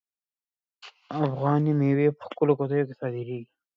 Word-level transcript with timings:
افغاني 1.23 1.71
میوې 1.79 2.07
په 2.17 2.23
ښکلو 2.29 2.57
قطیو 2.59 2.87
کې 2.87 2.95
صادریږي. 3.01 3.41